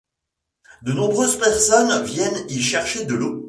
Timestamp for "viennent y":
2.05-2.59